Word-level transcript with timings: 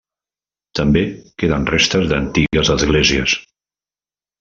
També 0.79 1.03
queden 1.43 1.69
restes 1.75 2.11
d'antigues 2.15 2.77
esglésies. 2.81 3.41